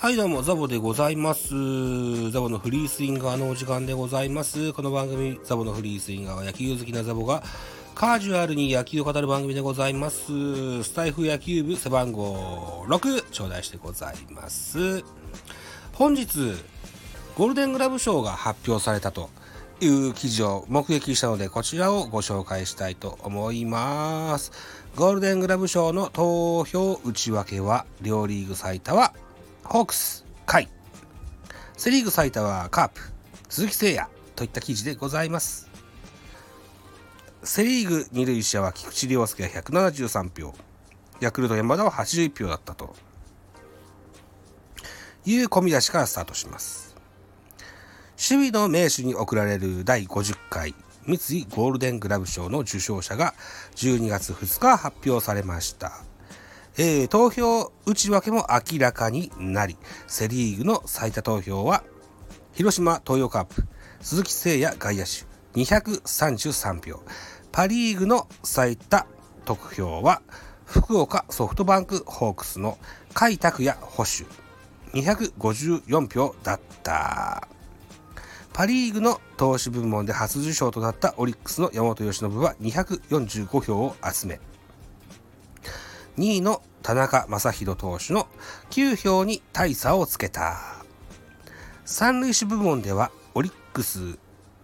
[0.00, 1.50] はいどうも、ザボでございます。
[2.30, 4.72] ザボのフリースインガーのお時間でございます。
[4.72, 7.42] この番組、ザボのフリースインガーは野球好きなザボが
[7.94, 10.84] カジュアルに野球を語る番組でございます。
[10.84, 15.04] スタイフ野球部背番号6、頂戴してございます。
[15.92, 16.54] 本日、
[17.36, 19.28] ゴールデングラブ賞が発表されたと
[19.82, 24.50] いう記事を目撃したので、こちらをご紹介したいと思います。
[24.96, 29.12] ゴールデングラブ賞の投票内訳は、両リーグ最多は、
[29.72, 30.68] ホークス、甲斐。
[31.76, 33.00] セリーグ最多はカープ、
[33.48, 35.70] 鈴木誠也といった記事でございます。
[37.44, 40.54] セリーグ二塁者は菊池涼介が173票、
[41.20, 42.96] ヤクルト山田は81票だったと
[45.24, 46.96] いう込み出しからスタートします。
[48.18, 50.74] 守備の名手に贈られる第50回
[51.06, 53.34] 三井ゴールデングラブ賞の受賞者が
[53.76, 56.09] 12月2日発表されました。
[56.76, 59.76] えー投票内訳も明らかになり、
[60.06, 61.82] セ・リーグの最多投票は、
[62.52, 63.64] 広島東洋カープ、
[64.00, 65.26] 鈴木誠也外野手
[65.58, 67.02] 233票、
[67.50, 69.06] パ・リーグの最多
[69.44, 70.22] 得票は、
[70.64, 72.78] 福岡ソフトバンクホークスの
[73.14, 74.24] 甲斐拓也捕手
[74.96, 77.48] 254票だった。
[78.52, 84.40] パ・リーグの投手部門で初受賞となったオリックスの山本由伸は245票を集め、
[86.20, 88.28] 2位の田中将大投手の
[88.68, 90.58] 9票に大差をつけた。
[91.86, 94.18] 三塁手部門ではオリックス、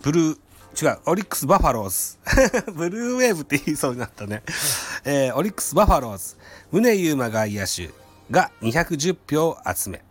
[0.00, 0.38] ブルー、
[0.80, 2.18] 違う、オリックスバファローズ。
[2.70, 4.44] ブルーウェーブって言いそうになったね。
[5.04, 6.36] えーオリックスバファローズ、
[6.70, 7.90] 宗優馬外野手
[8.30, 10.04] が210票を集め、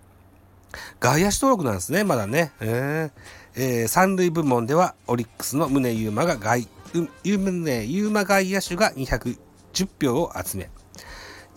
[0.99, 2.51] 外野手登録なんですね、まだね。
[2.59, 3.19] えー
[3.55, 10.69] えー三塁部門ではオリックスの宗優馬が外、宗優馬外野手が210票を集め、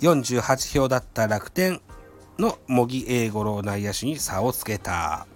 [0.03, 1.81] 48票だった楽天
[2.36, 5.29] の茂木英五郎内野手に差をつけた。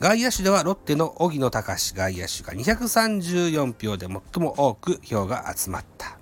[0.00, 6.16] 外野手ではロッテの荻野隆外野手が234票で最も多く票が集まった。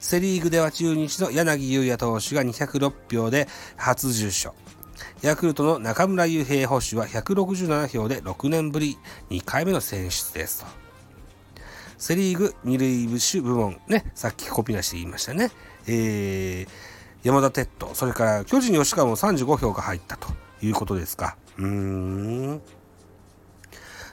[0.00, 4.54] セリーグでは中日の柳優也投手が206票で初受賞。
[5.22, 8.98] ヤクルトの中村悠平捕手は167票で6年ぶり
[9.30, 10.79] 2回目の選出ですと。
[12.00, 15.50] セリーグ二塁手部門ね、さっきコピーなしで言いましたね。
[15.86, 16.68] えー、
[17.22, 20.28] 山田哲人、それから巨人吉川も35票が入ったと
[20.62, 21.36] いうことですか。
[21.58, 22.62] うーん。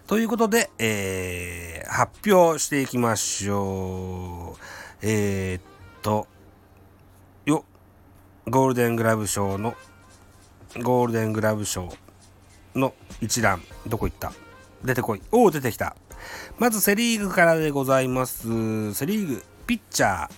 [0.06, 4.62] ということで、えー、発表していきましょう。
[5.02, 5.62] えー、っ
[6.02, 6.28] と、
[7.46, 7.64] よ、
[8.50, 9.76] ゴールデングラブ賞の、
[10.84, 11.90] ゴールデングラブ賞
[12.76, 14.34] の一覧、どこ行った？
[14.84, 15.22] 出てこい。
[15.32, 15.96] おお、出てきた。
[16.58, 18.94] まずセリーグからでございます。
[18.94, 20.32] セリーグ、ピッチャー、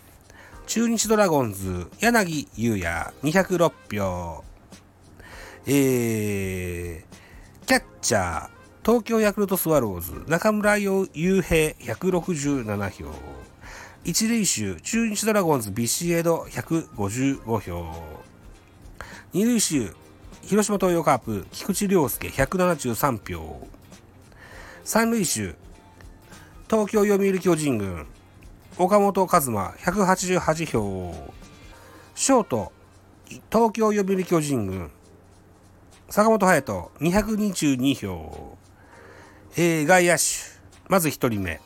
[0.68, 4.44] 中日ドラゴンズ、柳優也、206票。
[5.66, 8.50] えー、キャッチャー、
[8.86, 11.42] 東京ヤクルトスワローズ、中村悠平、
[11.94, 13.12] 167票。
[14.04, 18.20] 一塁手、中日ドラゴンズ、ビシエド、155票。
[19.34, 19.92] 二塁手、
[20.42, 23.68] 広島東洋カープ、菊池涼介、173票。
[24.84, 25.56] 三塁手、
[26.70, 28.06] 東京読売巨人軍、
[28.78, 31.16] 岡本和真、188票。
[32.14, 32.72] ショート、
[33.26, 34.92] 東京読売巨人軍、
[36.12, 38.56] 坂本勇人、222票。
[39.58, 40.22] えー、外野手、
[40.90, 41.60] まず1人目。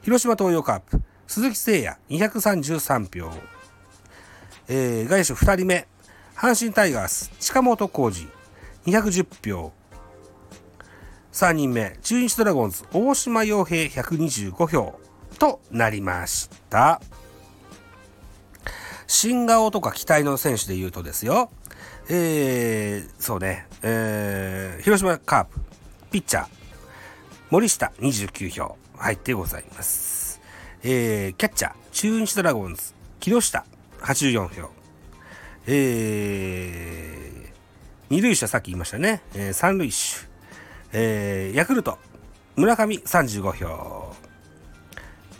[0.00, 3.30] 広島東洋カープ、鈴木誠也、233票。
[4.68, 5.86] えー、外野手2人目。
[6.34, 8.26] 阪神タイガース、近本浩二、
[8.90, 9.81] 210票。
[11.32, 15.02] 3人目、中日ドラゴンズ、大島洋平、125票。
[15.38, 17.00] となりました。
[19.06, 21.50] 新顔とか期待の選手で言うとですよ。
[22.08, 25.60] えー、そうね、えー、広島カープ、
[26.10, 26.46] ピッチャー、
[27.50, 30.40] 森下29票入ってございます。
[30.82, 33.64] えー、キャッチャー、中日ドラゴンズ、木下
[34.00, 34.70] 84票。
[35.66, 37.52] えー、
[38.10, 39.22] 二塁手はさっき言いましたね。
[39.34, 40.31] えー、三塁手、
[40.94, 41.98] えー、ヤクルト、
[42.54, 44.14] 村上35票。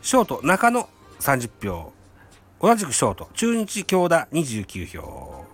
[0.00, 0.88] ショート、中野
[1.20, 1.92] 30票。
[2.58, 5.44] 同じくショート、中日京田29票。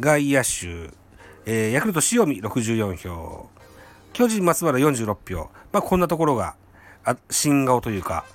[0.00, 0.90] 外野手、
[1.46, 3.48] えーヤクルト塩見64票。
[4.12, 5.50] 巨人松原46票。
[5.72, 6.56] まあ、こんなところが、
[7.02, 8.26] あ新顔というか、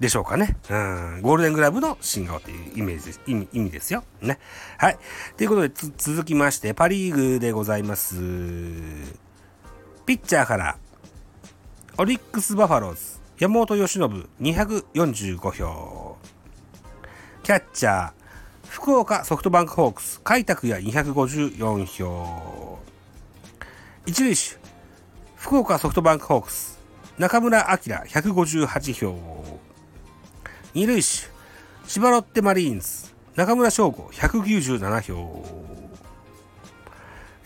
[0.00, 0.56] でしょうかね。
[0.70, 1.20] うん。
[1.22, 3.20] ゴールデングラブの新顔というイメージです。
[3.26, 4.04] 意味、意味ですよ。
[4.20, 4.38] ね。
[4.78, 4.98] はい。
[5.36, 8.14] ということで、続きまして、パリーグでございます。
[10.06, 10.78] ピッチャーから、
[11.98, 16.16] オリックスバファローズ、山本由伸245票。
[17.42, 18.12] キャッチャー、
[18.68, 22.78] 福岡ソフトバンクホークス、開拓也254票。
[24.06, 24.58] 一塁手、
[25.34, 26.78] 福岡ソフトバンクホークス、
[27.18, 29.67] 中村晃158票。
[30.74, 31.28] 二塁手、
[31.86, 33.06] 千葉ロッテマリーンズ、
[33.36, 35.44] 中村翔吾197票。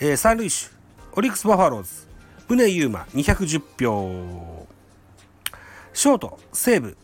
[0.00, 0.54] えー、三塁手、
[1.12, 2.08] オリックスバファローズ、
[2.48, 4.66] 宗優馬210票。
[5.92, 6.96] ショート、西武、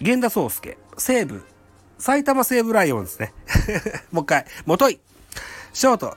[0.00, 1.44] 源田壮介、西武、
[1.98, 3.34] 埼玉西武ライオンズね。
[4.10, 4.98] もう一回、もとい。
[5.74, 6.16] ショート、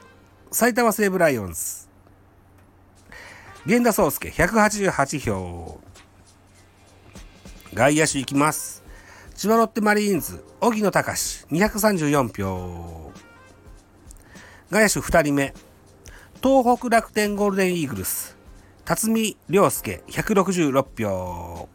[0.52, 1.90] 埼玉西武ライオンズ。
[3.66, 5.82] 源田壮介、188票。
[7.74, 8.83] 外野手行きます。
[9.44, 13.12] 千葉ロッテマリーンズ、荻野隆、234票。
[14.72, 15.54] 外野手2人目。
[16.42, 18.38] 東北楽天ゴールデンイーグルス、
[18.86, 20.72] 辰巳良介、166
[21.06, 21.68] 票。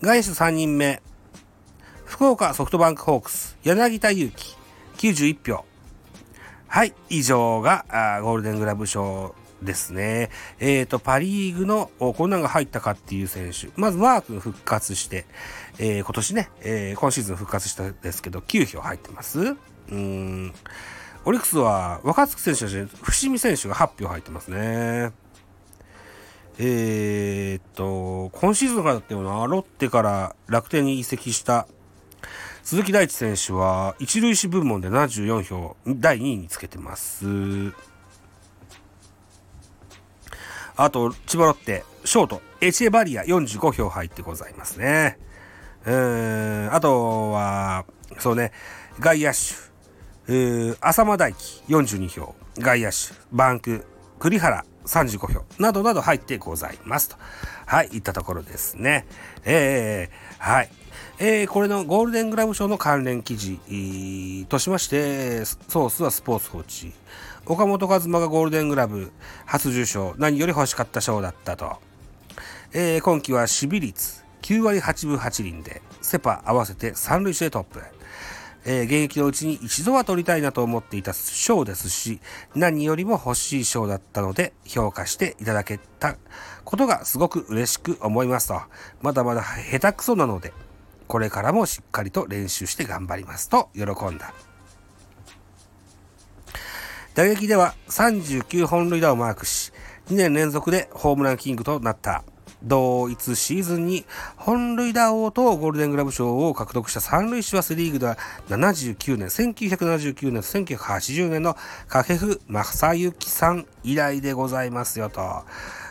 [0.00, 1.00] 外野手3人目。
[2.04, 4.56] 福岡ソフトバンクホークス、柳田悠岐、
[4.96, 5.64] 91票。
[6.66, 7.84] はい、以上が
[8.22, 10.30] ゴールデングラブ賞ですね。
[10.60, 13.68] えっ、ー、と、パリーグのこんなんが入ったかっていう選手。
[13.76, 15.24] まずマー君復活して、
[15.78, 19.56] えー、今年ね、えー、今シーズン復活したんですけど、9票入ってます。
[19.90, 20.54] うん。
[21.24, 25.12] オリックスは若月選手じゃ伏見選手が8票入ってますね。
[26.58, 31.66] えー、っと、今シーズンからだったような、ロッテから楽天に移籍した
[32.62, 37.72] 鈴木大地選手は一塁手部門で74票、第2位につけてます。
[40.76, 45.18] あと、千葉ロッテ、ショート、エチェバリア45票入ってございますね。
[45.84, 47.84] うん、あとは、
[48.18, 48.52] そうね、
[49.00, 52.96] 外野手、浅間大輝42票、外野手、
[53.32, 53.84] バンク、
[54.18, 57.16] 栗原35票などなど入ってございますと。
[57.66, 59.06] はい、いったところですね。
[59.44, 60.70] えー、はい。
[61.24, 63.60] えー、これのゴールデングラブ賞の関連記事
[64.48, 66.92] としまして、ソースはスポーツ報知。
[67.46, 69.12] 岡本和真がゴールデングラブ
[69.46, 71.76] 初受賞、何より欲しかった賞だったと。
[72.72, 77.80] えー、今季は守備率9割8分8厘で、セパ合わせて3塁手でトップ。
[78.64, 82.18] えー、現役のうちに一度は取りたいなと思っていた賞ですし、
[82.56, 86.16] 何よりも欲しい賞だったので評価していただけた
[86.64, 88.60] ことがすごく嬉しく思いますと。
[89.02, 90.52] まだまだ下手くそなので、
[91.12, 94.32] これからもしっかりと練習して頑張りますと喜んだ。
[97.14, 99.72] 打撃では39本塁打をマークし、
[100.08, 102.24] 2年連続でホームランキングとなった
[102.62, 104.06] 同一シーズンに
[104.38, 108.16] 本塁打王とゴールデングラブ賞を獲得した三塁手はセリーグでは
[108.48, 111.58] 79年、1979年、1980年の
[111.88, 115.42] 掛布正幸さん以来でございますよと、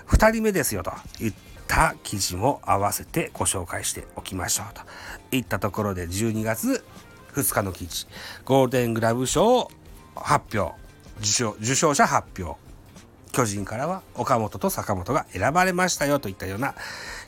[0.08, 4.82] 二人目ですよと言ってた記事も合わせてご紹介しておきましょうと。
[5.32, 6.84] いったところで12月
[7.34, 8.08] 2日の記事、
[8.44, 9.70] ゴールデングラブ賞
[10.14, 10.76] 発表、
[11.20, 12.60] 受賞受賞者発表。
[13.32, 16.76] 巨人からは岡本と坂本が選ばれましたよといったような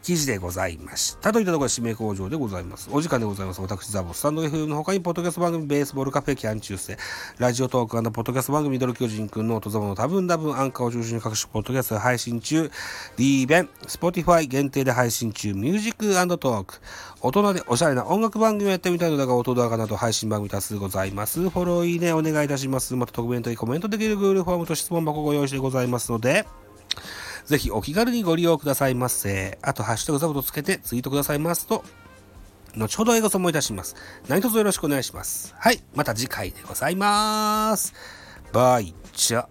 [0.03, 1.31] 記事でございました。
[1.31, 2.89] といったところで指名工場でございます。
[2.91, 3.61] お時間でございます。
[3.61, 6.97] 私、ザボスタンド FM の他に、ポッドキャスト番組、ベースボールカフェ、キャン中世、
[7.37, 12.69] ラジオトークポッドキャスト番組、ミドル巨人くんの音ザボの多分多分アンカーを中心に各種ポッドキャスト配信中、
[13.15, 16.81] D 弁、Spotify 限定で配信中、ミュージックトーク、
[17.21, 21.39] 大人でおしゃれな音楽番組をやってみたいのだが、音動画など配信番組多数ございます。
[21.39, 22.93] フォロー、いいね、お願いいたします。
[22.95, 26.45] また、特別にコメントできる Google フォームと質問箱ご用意してございますますので、
[27.45, 29.57] ぜひお気軽にご利用くださいませ。
[29.61, 31.83] あと、ハッシュタグザボとつけてツイートくださいますと、
[32.75, 33.95] 後ほど英語もいたします。
[34.27, 35.53] 何卒よろしくお願いします。
[35.57, 37.93] はい、また次回でございます。
[38.51, 39.47] バイチャ。